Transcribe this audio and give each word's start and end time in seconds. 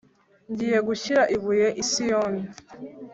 ngiye 0.51 0.79
gushyira 0.87 1.21
ibuye 1.35 1.67
iSiyoni 1.81 2.41